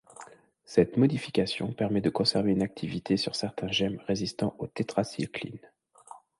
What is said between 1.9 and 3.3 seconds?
de conserver une activité